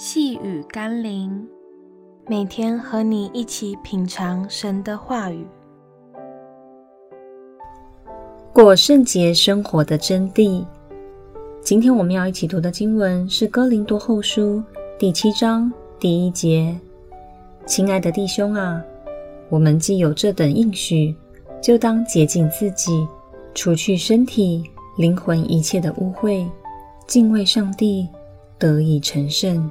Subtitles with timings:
[0.00, 1.44] 细雨甘霖，
[2.28, 5.44] 每天和你一起品尝神的话语，
[8.52, 10.64] 过圣洁生活的真谛。
[11.60, 14.58] 今天我们要一起读的经文是《哥林多后书》
[15.00, 15.68] 第七章
[15.98, 16.78] 第一节。
[17.66, 18.80] 亲爱的弟兄啊，
[19.48, 21.12] 我们既有这等应许，
[21.60, 23.04] 就当洁净自己，
[23.52, 24.62] 除去身体、
[24.96, 26.46] 灵魂一切的污秽，
[27.08, 28.06] 敬畏上帝，
[28.60, 29.68] 得以成圣。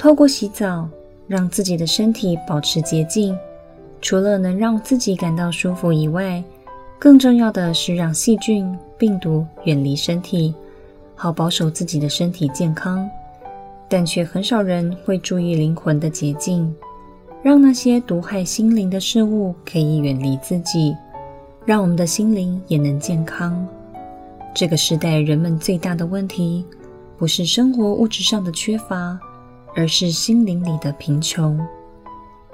[0.00, 0.88] 透过洗澡，
[1.28, 3.36] 让自己的身体保持洁净，
[4.00, 6.42] 除了能让自己感到舒服以外，
[6.98, 10.54] 更重要的是让细菌、病毒远离身体，
[11.14, 13.06] 好保守自己的身体健康。
[13.90, 16.74] 但却很少人会注意灵魂的洁净，
[17.42, 20.96] 让那些毒害心灵的事物可以远离自己，
[21.66, 23.68] 让我们的心灵也能健康。
[24.54, 26.64] 这个时代人们最大的问题，
[27.18, 29.20] 不是生活物质上的缺乏。
[29.74, 31.58] 而是心灵里的贫穷。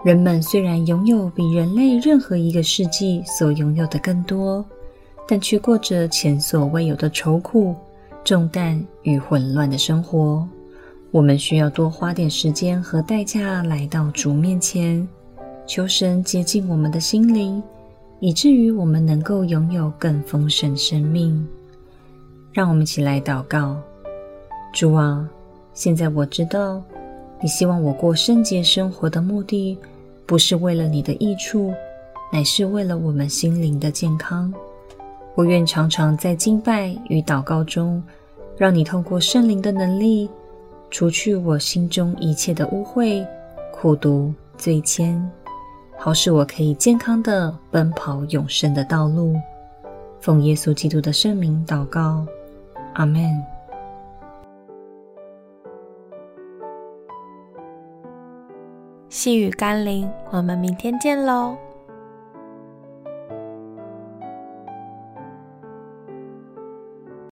[0.05, 4.64] 人们虽然拥有比人类任何一个世纪所拥有的更多，
[5.27, 7.75] 但却过着前所未有的愁苦、
[8.23, 10.47] 重担与混乱的生活。
[11.11, 15.06] 我们需要多花点时间和代价来到主面前，
[15.67, 17.61] 求神洁净我们的心灵，
[18.20, 21.47] 以至于我们能够拥有更丰盛生命。
[22.53, 23.77] 让我们一起来祷告：
[24.73, 25.28] 主啊，
[25.75, 26.83] 现在我知道。
[27.41, 29.77] 你希望我过圣洁生活的目的，
[30.25, 31.73] 不是为了你的益处，
[32.33, 34.53] 乃是为了我们心灵的健康。
[35.34, 38.03] 我愿常常在敬拜与祷告中，
[38.57, 40.29] 让你透过圣灵的能力，
[40.91, 43.25] 除去我心中一切的污秽、
[43.70, 45.20] 苦毒、罪愆，
[45.98, 49.37] 好使我可以健康地奔跑永生的道路。
[50.20, 52.27] 奉耶稣基督的圣名祷告，
[52.95, 53.55] 阿们。
[59.08, 61.56] 细雨甘霖，我们明天见喽。